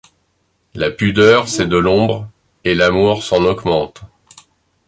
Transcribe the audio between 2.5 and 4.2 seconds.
et l'amour s'en augmente.